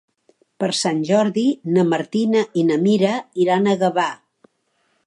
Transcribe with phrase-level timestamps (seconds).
[0.63, 1.43] Per Sant Jordi
[1.75, 3.13] na Martina i na Mira
[3.47, 4.09] iran a Gavà.